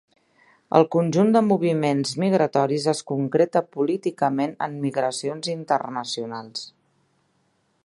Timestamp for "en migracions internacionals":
4.69-6.65